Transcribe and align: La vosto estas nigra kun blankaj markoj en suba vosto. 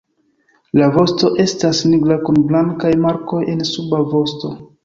La 0.79 0.87
vosto 0.95 1.29
estas 1.43 1.83
nigra 1.91 2.19
kun 2.29 2.41
blankaj 2.53 2.95
markoj 3.07 3.43
en 3.55 3.63
suba 3.75 4.05
vosto. 4.17 4.53